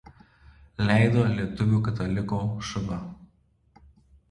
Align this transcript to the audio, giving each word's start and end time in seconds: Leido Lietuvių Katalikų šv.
Leido 0.87 1.25
Lietuvių 1.35 1.83
Katalikų 1.89 2.41
šv. 2.73 2.99